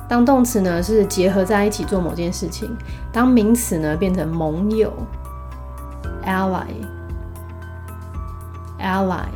[0.07, 2.75] 当动词呢是结合在一起做某件事情，
[3.11, 4.91] 当名词呢变成盟友
[6.25, 6.65] ally
[8.79, 9.27] ally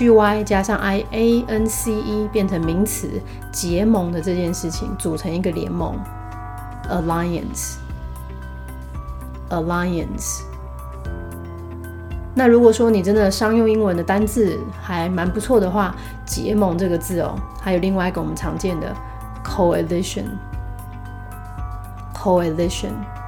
[0.00, 0.06] ally。
[0.06, 3.20] 去 y 加上 i a n c e 变成名词，
[3.52, 5.94] 结盟的这件事情组成一个联盟
[6.88, 7.74] ，alliance
[9.50, 10.40] alliance。
[12.34, 15.94] 那如果说你真的商用英文的单字还蛮不错的话，
[16.24, 18.96] 结盟这个字哦，还有另外一个我们常见的
[19.44, 20.24] coalition
[22.14, 23.19] coalition。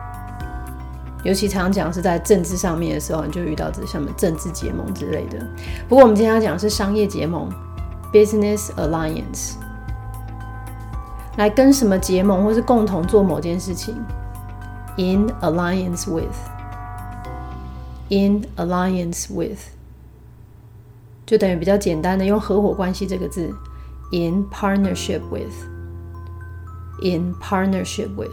[1.24, 5.38] 尤其常讲是在政治上面的时候，你就遇到这什么政治结盟之类的。
[5.88, 7.48] 不过我们今天要讲的是商业结盟
[8.12, 9.52] ，business alliance，
[11.36, 13.94] 来跟什么结盟，或是共同做某件事情
[14.96, 19.60] ，in alliance with，in alliance with，
[21.24, 23.54] 就等于比较简单的用合伙关系这个字
[24.10, 28.32] ，in partnership with，in partnership with。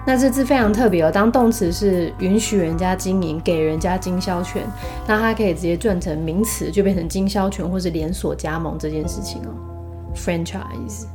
[0.07, 1.11] 那这字非常特别哦。
[1.11, 4.65] 当动词是允许人家经营，给人家经销权，
[5.09, 9.49] 那它可以直接转成名词，就变成经销权或是连锁加盟这件事情哦。
[10.15, 11.07] franchise。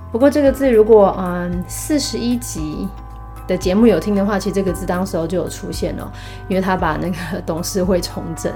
[0.09, 2.87] 不过这个字如果嗯四十一集
[3.45, 6.09] 的节目有听的话，其实这个字当时候就有出现了，
[6.47, 7.15] 因为他把那个
[7.45, 8.49] 董事会重整。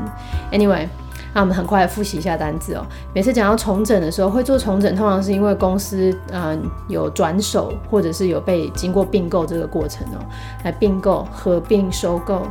[0.50, 0.88] Anyway。
[1.34, 2.86] 那我们很快复习一下单字哦。
[3.14, 10.20] 每次讲到重整的时候，会做重整，通常是因为公司嗯有转手，或者是有被经过并购这个过程哦，
[10.64, 12.48] 来并购、合并、收购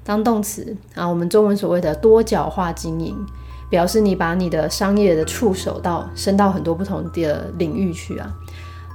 [0.03, 3.17] 当动词啊，我们中文所谓的多角化经营，
[3.69, 8.31] 表示你把你的商业的触手到伸到很多不同的领域去啊。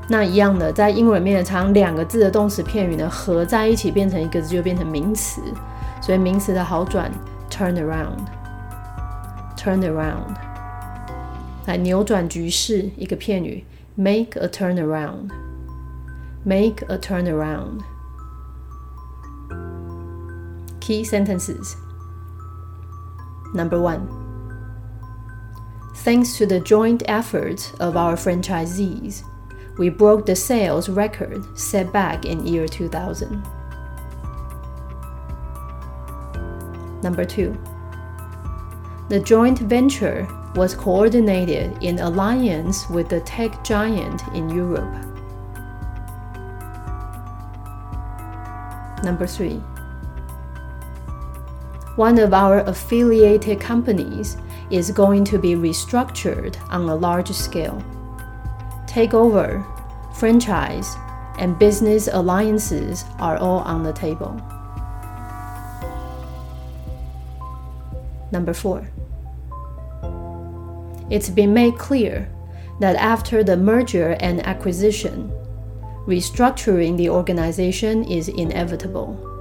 [0.09, 5.43] 那一样的，在英文里面常两个字的动词片语呢合在一起变成一个字就变成名词，
[6.01, 7.13] 所以名词的好转
[7.51, 10.35] ，turn around，turn around。
[11.67, 13.63] 来扭转局势，一个片语
[13.97, 17.83] ，make a turn around，make a turn around。
[20.85, 21.79] Key sentences.
[23.55, 24.07] Number one.
[25.97, 29.23] Thanks to the joint efforts of our franchisees,
[29.79, 33.43] we broke the sales record set back in year 2000.
[37.03, 37.57] Number two.
[39.09, 44.93] The joint venture was coordinated in alliance with the tech giant in Europe.
[49.03, 49.63] Number three
[51.96, 54.36] one of our affiliated companies
[54.70, 57.82] is going to be restructured on a large scale.
[58.86, 59.65] Takeover,
[60.17, 60.96] franchise,
[61.39, 64.34] and business alliances are all on the table.
[68.32, 68.91] Number four.
[71.10, 72.29] It's been made clear
[72.81, 75.31] that after the merger and acquisition,
[76.06, 79.33] restructuring the organization is inevitable.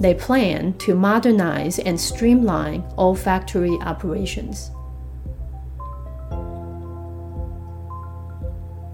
[0.00, 4.70] They plan to modernize and streamline all factory operations.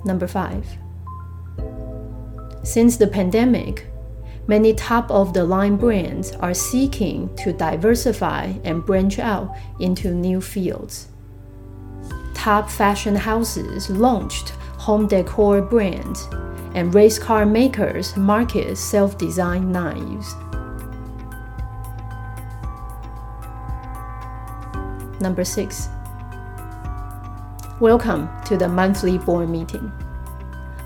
[0.04, 0.66] Number five.
[2.62, 3.86] Since the pandemic,
[4.46, 10.40] many top of the line brands are seeking to diversify and branch out into new
[10.40, 11.08] fields.
[12.34, 14.52] Top fashion houses launched
[14.84, 16.28] home decor brands,
[16.74, 20.34] and race car makers market self designed knives.
[25.24, 25.88] Number six.
[27.80, 29.90] Welcome to the monthly board meeting.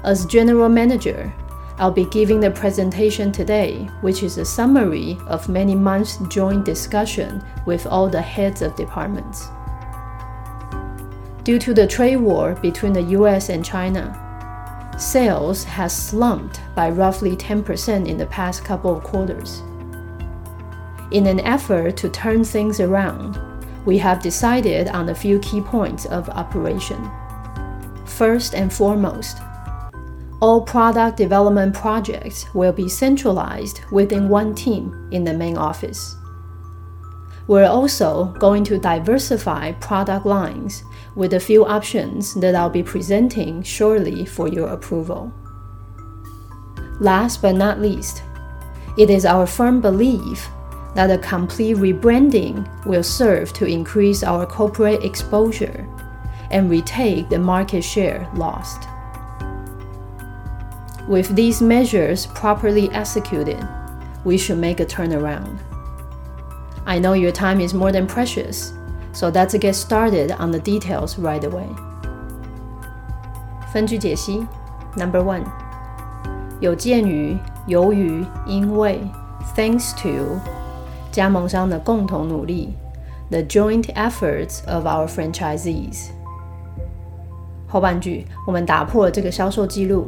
[0.05, 1.35] As general manager,
[1.79, 7.45] I'll be giving the presentation today, which is a summary of many months' joint discussion
[7.67, 9.49] with all the heads of departments.
[11.43, 14.15] Due to the trade war between the US and China,
[15.01, 19.65] sales has slumped by roughly 10% in the past couple of quarters.
[21.11, 23.48] In an effort to turn things around,
[23.85, 27.11] we have decided on a few key points of operation.
[28.07, 29.39] First and foremost,
[30.41, 36.17] all product development projects will be centralized within one team in the main office.
[37.49, 40.85] We're also going to diversify product lines
[41.17, 45.33] with a few options that I'll be presenting shortly for your approval.
[47.01, 48.23] Last but not least,
[48.99, 50.49] it is our firm belief
[50.96, 55.88] that a complete rebranding will serve to increase our corporate exposure
[56.52, 58.88] and retake the market share lost.
[61.08, 63.68] With these measures properly executed,
[64.24, 65.60] we should make a turnaround.
[66.86, 68.74] I know your time is more than precious,
[69.14, 71.68] so let's get started on the details right away.
[73.72, 74.48] 分句解析
[74.96, 75.44] Number one，
[76.60, 79.02] 有鉴于、由于、因为，
[79.56, 80.40] thanks to
[81.19, 82.69] 加盟商的共同努力
[83.29, 86.11] ，the joint efforts of our franchisees。
[87.67, 90.07] 后半句，我们打破了这个销售记录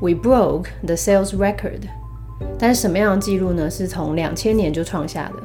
[0.00, 1.82] ，we broke the sales record。
[2.58, 3.70] 但是什么样的记录呢？
[3.70, 5.42] 是从两千年就创下的。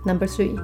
[0.06, 0.58] Number three，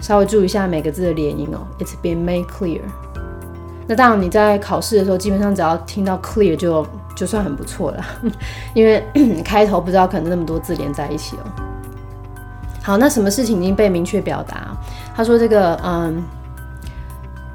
[0.00, 1.66] 稍微注意一下每个字的连音哦。
[1.78, 2.80] It's been made clear。
[3.86, 8.04] 那当然你在考试的时候，基本上只要听到 clear 就就算很不错了，
[8.74, 9.04] 因为
[9.44, 11.71] 开头不知道可能那么多字连在一起哦。
[12.82, 14.76] 好，那什么事情已经被明确表达？
[15.14, 16.22] 他说这个嗯，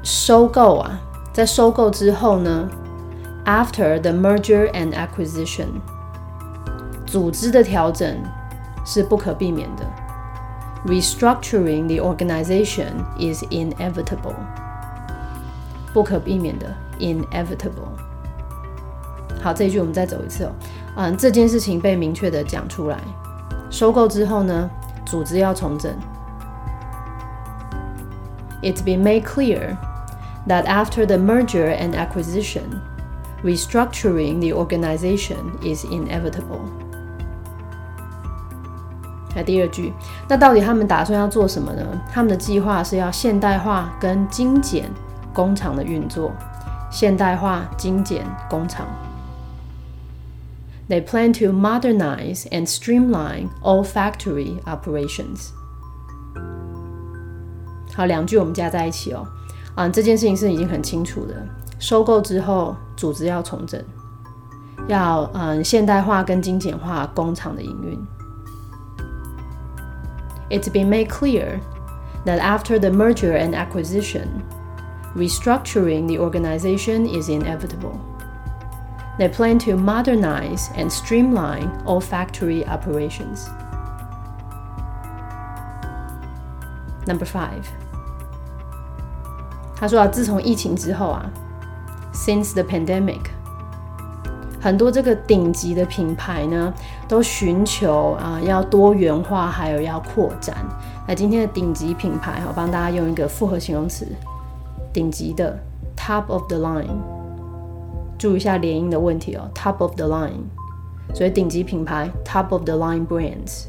[0.02, 0.98] 收购啊，
[1.32, 2.68] 在收购之后呢
[3.44, 5.66] ，after the merger and acquisition，
[7.06, 8.16] 组织的调整
[8.86, 9.84] 是不可避免的。
[10.86, 14.34] restructuring the organization is inevitable.
[15.92, 16.66] 不可避免的
[17.00, 17.90] inevitable。
[19.42, 20.50] 好，这一句我们再走一次哦。
[20.96, 22.98] 嗯，这件事情被明确的讲出来。
[23.70, 24.70] 收购之后呢，
[25.07, 25.91] 组织要重整。
[28.61, 29.75] It's been made clear
[30.47, 32.79] that after the merger and acquisition,
[33.43, 36.61] restructuring the organization is inevitable.
[39.35, 39.91] 那第二句，
[40.27, 41.83] 那到底他们打算要做什么呢？
[42.11, 44.89] 他们的计划是要现代化跟精简
[45.33, 46.31] 工厂的运作，
[46.91, 48.85] 现代化、精简工厂。
[50.89, 55.49] They plan to modernize and streamline all factory operations.
[57.95, 59.25] 好，两句我们加在一起哦。
[59.75, 61.35] 啊，这件事情是已经很清楚的。
[61.79, 63.81] 收购之后，组织要重整，
[64.87, 67.99] 要嗯现代化跟精简化工厂的营运。
[70.49, 71.59] It's been made clear
[72.25, 74.27] that after the merger and acquisition,
[75.15, 77.97] restructuring the organization is inevitable.
[79.18, 83.48] They plan to modernize and streamline all factory operations.
[87.04, 87.64] Number five.
[89.74, 91.26] 他说啊，自从疫情之后啊
[92.12, 93.22] ，since the pandemic，
[94.60, 96.72] 很多这个顶级的品牌呢，
[97.08, 100.56] 都寻求啊要多元化，还有要扩展。
[101.08, 104.06] 那今天的顶级品牌，我帮大家用一个复合形容词，
[104.92, 105.58] 顶级的
[105.96, 107.17] top of the line。
[108.18, 110.42] 注意一下连音的问题哦，top of the line。
[111.14, 113.64] 所以顶级品牌 top of the line brands，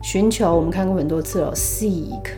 [0.00, 2.30] 寻求我们看过很多次了，seek。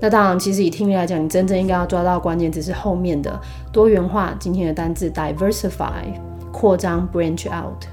[0.00, 3.40] 那当然，其实以听力来讲，你真正应该要抓到关键词是后面的
[3.72, 4.34] 多元化。
[4.38, 6.04] 今天的单字 diversify，
[6.52, 7.84] 扩张 branch out。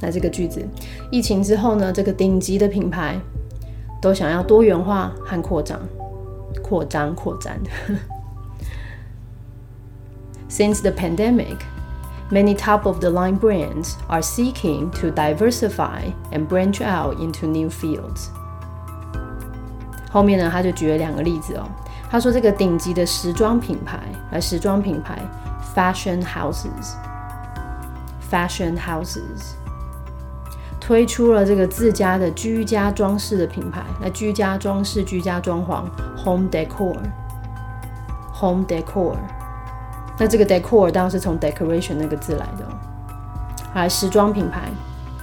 [0.00, 0.64] 那这个句子，
[1.10, 3.18] 疫情之后呢，这个顶级的品牌
[4.00, 5.80] 都想要多元化和扩张，
[6.62, 7.58] 扩张扩展。
[10.53, 11.57] Since the pandemic,
[12.31, 17.69] many top of the line brands are seeking to diversify and branch out into new
[17.69, 18.29] fields.
[20.11, 21.69] 后面呢，他就举了两个例子哦。
[22.09, 23.99] 他说，这个顶级的时装品牌，
[24.31, 25.19] 呃，时装品牌
[25.75, 29.53] fashion houses，fashion houses
[30.79, 35.83] 推出了这个自家的居家装饰的品牌，那居家装饰、居家装潢
[36.17, 39.15] home decor，home decor。
[40.18, 42.66] 那这个 decor 当然是从 decoration 那个字来的。
[43.74, 44.70] 来，时装品牌，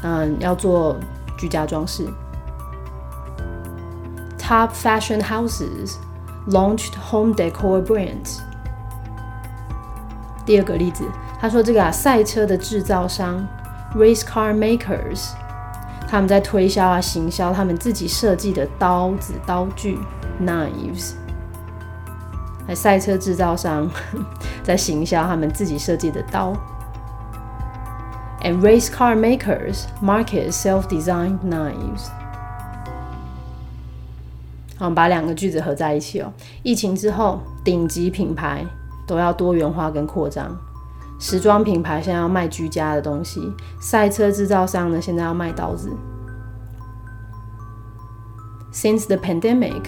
[0.04, 0.97] 嗯，要做
[1.38, 2.06] 居家装饰。
[4.38, 5.95] top fashion houses
[6.49, 8.39] launched home decor brands。
[10.45, 11.06] 第二个例子，
[11.39, 13.47] 他说这个啊，赛车的制造商
[13.95, 15.30] race car makers，
[16.10, 19.97] 他们在推销啊、行销他们自己设计的刀子、刀具
[20.43, 21.13] knives。
[22.67, 23.89] 还赛车制造商
[24.63, 26.54] 在行销他们自己设计的刀。
[28.43, 32.10] And race car makers market self-designed knives.
[34.80, 36.34] 我们把两个句子合在一起哦。
[36.63, 38.65] 疫情之后，顶级品牌
[39.06, 40.58] 都要多元化跟扩张。
[41.19, 45.91] 时装品牌现在要卖居家的东西，赛车制造商呢现在要卖刀子。
[48.74, 49.84] Since the pandemic,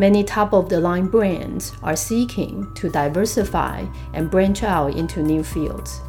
[0.00, 5.42] many top of the line brands are seeking to diversify and branch out into new
[5.42, 6.00] fields.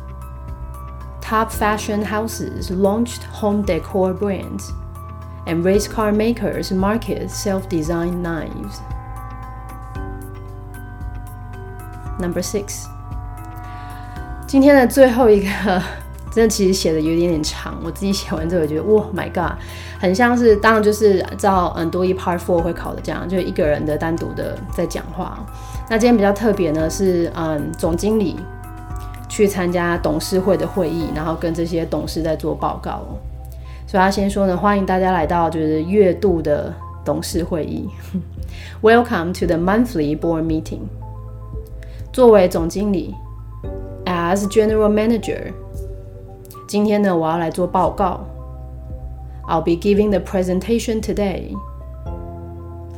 [1.22, 4.72] Top fashion houses launched home decor brands
[5.46, 8.82] and race car makers market self-designed knives.
[12.20, 12.88] Number six，
[14.48, 15.84] 今天的最后一个，
[16.33, 17.79] 真的其实写的有点点长。
[17.85, 19.59] 我自己写完之后，觉得哇， My God，
[20.01, 25.47] 很像是当然就是照嗯多一 Part Four 会考的这样，就一个人的单独的在讲话。
[25.91, 28.37] 那今天比较特别呢，是嗯总经理
[29.29, 33.03] 去参加董事会的会议，然后跟这些董事在做报告。
[33.87, 36.73] 所以他先说呢，欢迎大家来到就是月度的
[37.05, 37.87] 董事会议。
[38.83, 40.81] Welcome to the monthly board meeting。
[42.13, 43.15] 作为总经理
[44.07, 45.53] ，as general manager，
[46.73, 48.19] 今天呢我要来做报告。
[49.47, 51.55] I'll be giving the presentation today。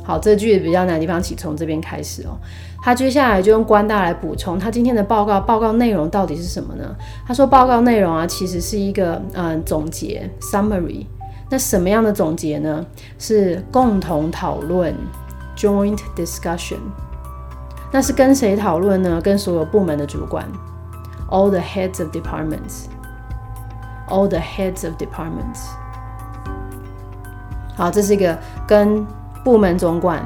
[0.01, 2.37] 好，这句比较难的地方，请从这边开始哦。
[2.81, 6.95] 他接下来就用官大来补充他今天的报告，报告内容到底是什么呢？
[7.27, 11.05] 他说报告内容啊，其实是一个嗯总结 summary。
[11.49, 12.85] 那什么样的总结呢？
[13.19, 14.95] 是共同讨论
[15.57, 16.79] joint discussion。
[17.91, 19.19] 那是跟谁讨论呢？
[19.21, 20.47] 跟所有部门的主管
[21.29, 22.85] all the heads of departments。
[24.07, 25.67] All the heads of departments。
[27.75, 28.37] 好，这是一个
[28.67, 29.05] 跟
[29.43, 30.23] 部门总管。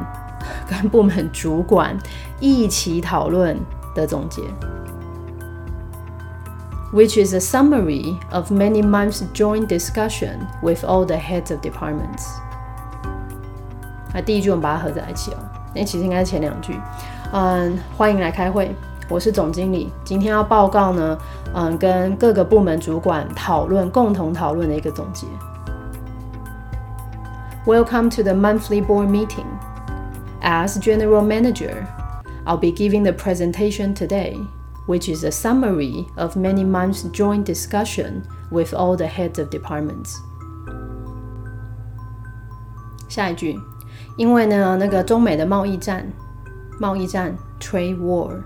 [0.67, 1.97] 跟部门主管
[2.39, 3.59] 一起讨论
[3.95, 4.41] 的总结
[6.93, 12.27] ，which is a summary of many months joint discussion with all the heads of departments。
[14.13, 15.37] 那第一句我们把它合在一起哦，
[15.75, 16.79] 那其实应该是前两句。
[17.33, 18.73] 嗯，欢迎来开会，
[19.10, 21.18] 我是总经理，今天要报告呢，
[21.52, 25.26] 嗯，跟各个部门主管讨论，共同讨论的一个总结。
[27.66, 29.46] Welcome to the monthly board meeting.
[30.42, 31.86] As general manager,
[32.44, 34.36] I'll be giving the presentation today,
[34.86, 40.16] which is a summary of many months' joint discussion with all the heads of departments.
[43.08, 43.58] 下一句，
[44.16, 46.10] 因为呢，那个中美的贸易战，
[46.80, 48.42] 贸易战 （trade war）。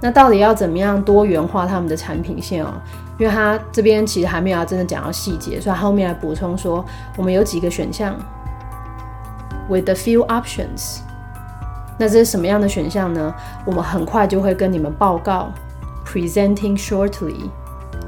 [0.00, 2.72] 那到底要怎么样多元化他们的产品线哦？
[3.16, 6.84] 因为他这边其实还没有真的讲到细节，所以后面来补充说，
[7.16, 8.12] 我们有几个选项
[9.68, 10.98] ，with a few options。
[11.96, 13.32] 那这是什么样的选项呢？
[13.64, 15.48] 我们很快就会跟你们报告。
[16.12, 17.48] Presenting shortly，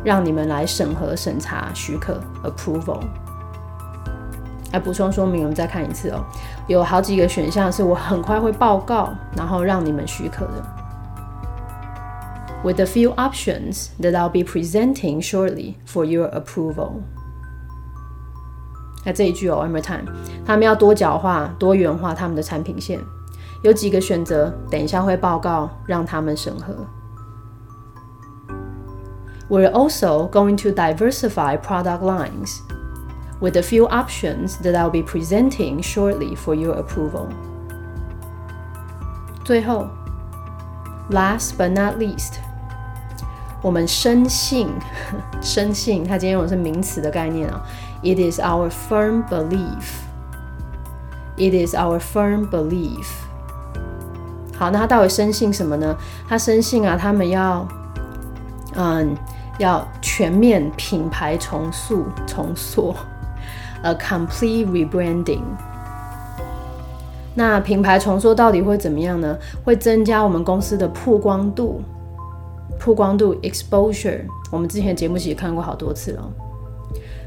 [0.05, 3.01] 让你们来审核审查许可 approval。
[4.75, 6.23] 来补充说明，我们再看一次哦。
[6.67, 10.63] 有好几个选项是我很快会报告，然后让你们许可的。
[12.63, 17.01] With a few options that I'll be presenting shortly for your approval。
[19.07, 20.05] 那这一句哦，one more time，
[20.45, 23.01] 他们要多角化、多元化他们的产品线，
[23.63, 26.87] 有几个选择，等一下会报告，让他们审核。
[29.54, 32.62] We're also going to diversify product lines
[33.42, 37.30] with a few options that I'll be presenting shortly for your approval.
[39.44, 39.88] 最后，
[41.10, 42.34] last but not least，
[43.64, 44.68] 我们深信，
[45.42, 47.66] 深信，它今天用的是名词的概念啊。
[48.04, 50.04] It is our firm belief.
[51.38, 53.08] It is our firm belief.
[54.56, 55.98] 好，那他到底深信什么呢？
[56.28, 57.68] 他深信啊，他们要，
[58.76, 59.18] 嗯。
[59.59, 62.95] 要全面品牌重塑、重塑
[63.83, 65.43] ，a complete rebranding。
[67.37, 69.37] 那品牌重塑到底会怎么样呢？
[69.65, 71.83] 会增加我们公司的曝光度，
[72.79, 74.21] 曝光度 exposure。
[74.51, 76.31] 我们之前节目其实看过好多次了。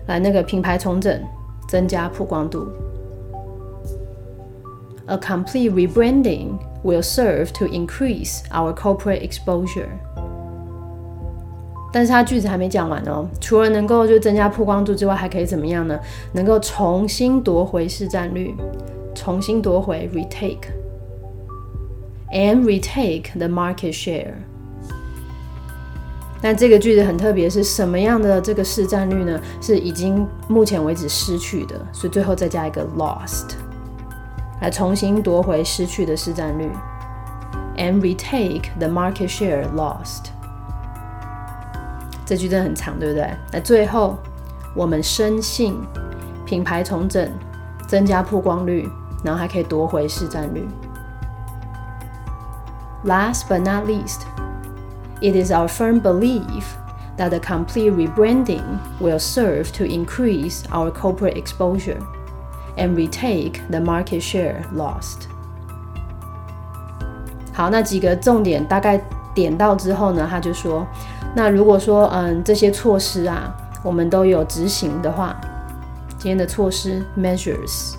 [0.08, 1.22] 来，那个品牌重整，
[1.68, 2.68] 增加曝光度。
[5.08, 9.90] A complete rebranding will serve to increase our corporate exposure.
[11.98, 16.00] 但是他句子还没讲完哦，除了能够就增加曝光度之外，还可以怎么样呢？
[16.34, 18.56] 能够重新夺回市占率，
[19.16, 24.36] 重新夺回 retake，and retake the market share。
[26.40, 29.42] 但这个句子很特别，是什么样的这个市占率呢？
[29.60, 33.56] 是已经目前为止失去的，所以最后再加一个 lost，
[34.62, 36.70] 来重新夺回失去的市占率
[37.76, 40.26] ，and retake the market share lost。
[42.27, 43.31] 这句真的很长，对不对？
[43.53, 44.17] 那最后，
[44.75, 45.77] 我们深信
[46.47, 47.31] 品牌重整，
[47.87, 48.89] 增加曝光率，
[49.23, 50.67] 然后还可以夺回市占率。
[53.05, 54.21] Last but not least,
[55.21, 56.63] it is our firm belief
[57.19, 58.63] that the complete rebranding
[59.01, 61.99] will serve to increase our corporate exposure
[62.77, 65.27] and retake the market share lost.
[67.53, 68.99] 好，那几个重点大概
[69.38, 70.84] 点到之后呢，他就说，
[71.36, 75.40] 那如果说嗯这些措施啊，我们都有执行的话，
[76.18, 77.94] 今天的措施 measures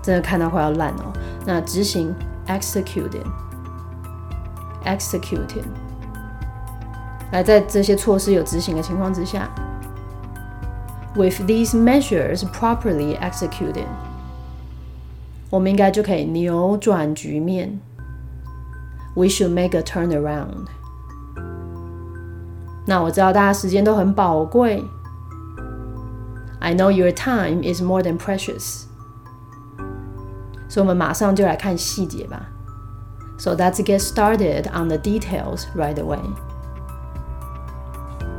[0.00, 1.12] 真的看到快要烂哦。
[1.44, 2.14] 那执行
[2.46, 3.26] executing
[4.86, 5.66] executing，
[7.32, 9.46] 来在这些措施有执行的情况之下
[11.14, 13.84] ，with these measures properly executed，
[15.50, 17.78] 我们应该就可以扭转局面。
[19.14, 20.68] We should make a turnaround。
[22.88, 24.82] 那我知道大家时间都很宝贵。
[26.58, 28.84] I know your time is more than precious。
[30.70, 32.40] 所以，我们马上就来看细节吧。
[33.38, 36.18] So let's get started on the details right away。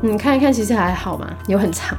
[0.02, 1.96] 嗯，看一看，其实还好嘛，有很长？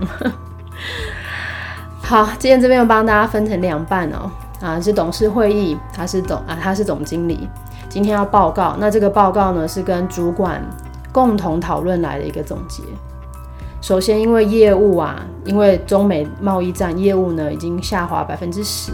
[2.03, 4.29] 好，今天这边我帮大家分成两半哦。
[4.61, 7.49] 啊，是董事会议，他是董啊，他是总经理。
[7.89, 10.61] 今天要报告，那这个报告呢是跟主管
[11.12, 12.84] 共同讨论来的一个总结。
[13.82, 18.92] 首先，因为业务啊，因为中美贸易战业务呢已经下滑百分之十，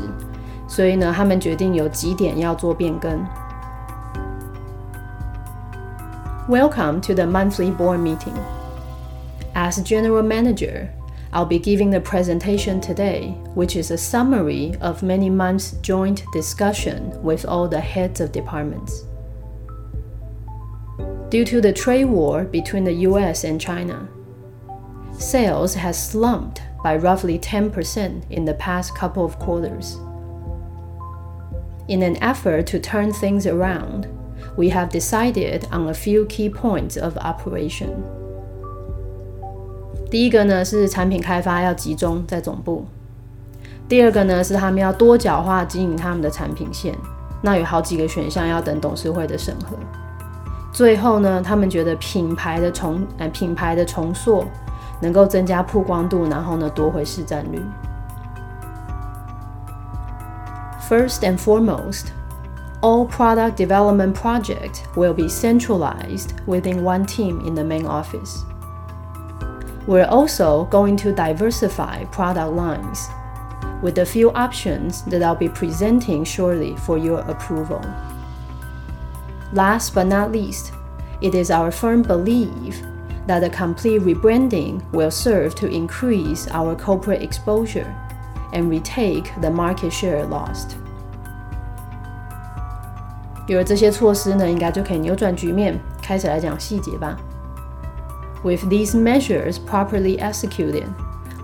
[0.67, 3.25] 所以呢他们决定有几点要做变更。
[6.49, 8.36] Welcome to the monthly board meeting.
[9.53, 10.89] As general manager.
[11.34, 17.13] I'll be giving the presentation today, which is a summary of many months' joint discussion
[17.23, 19.05] with all the heads of departments.
[21.29, 24.07] Due to the trade war between the US and China,
[25.17, 29.97] sales has slumped by roughly 10% in the past couple of quarters.
[31.88, 34.07] In an effort to turn things around,
[34.57, 37.89] we have decided on a few key points of operation.
[40.10, 42.86] 第一个呢是产品开发要集中在总部，
[43.88, 46.93] 第二个呢是他们要多角化经营他们的产品线，
[47.41, 49.77] 那有好几个选项要等董事会的审核。
[50.75, 54.45] 最后呢，他们觉得品牌的重呃品牌的重塑
[55.01, 57.62] 能够增加曝光度，然后呢夺回市占率。
[60.89, 62.07] First and foremost,
[62.81, 68.43] all product development projects will be centralized within one team in the main office.
[69.88, 73.07] We're also going to diversify product lines
[73.81, 77.81] with a few options that I'll be presenting shortly for your approval.
[79.53, 80.71] Last but not least,
[81.21, 82.81] it is our firm belief
[83.27, 87.93] that a complete rebranding will serve to increase our corporate exposure
[88.53, 90.77] and retake the market share lost.
[93.47, 95.79] 有了这些措施呢，应该就可以扭转局面。
[96.01, 97.17] 开始来讲细节吧。
[98.43, 100.88] with these measures properly executed,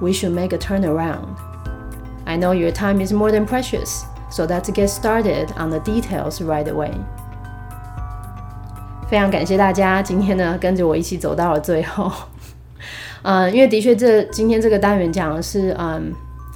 [0.02, 1.38] we should make a turnaround.
[2.26, 6.42] I know your time is more than precious, so let's get started on the details
[6.42, 6.96] right away.
[9.13, 12.11] 非常感谢大家今天呢跟着我一起走到了最后。
[13.21, 16.11] 嗯， 因为的确这今天这个单元讲的是嗯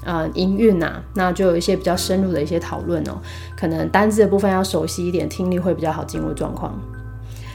[0.07, 3.19] 呃营运呐，那就有一些比较深入的一些讨论哦。
[3.55, 6.75] 可能单字的部分要熟悉一点，听力会比较好进入状况。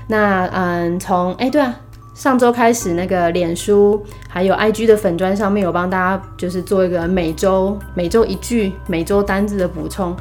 [0.07, 1.75] 那嗯，从哎对啊。
[2.13, 10.15] 上周开始，那个脸书还有 IG 的粉砖上面有帮大家，就是做一个每周每周一句每周单字的补充，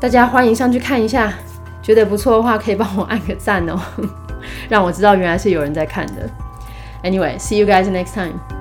[0.00, 1.32] 大家欢迎上去看一下，
[1.86, 3.80] 觉得不错的话可以帮我按个赞哦，
[4.68, 6.28] 让我知道原来是有人在看的。
[7.04, 8.55] Anyway，see you guys next time.